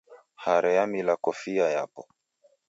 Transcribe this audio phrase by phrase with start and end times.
[0.43, 2.01] Hare yamila kofia yapo.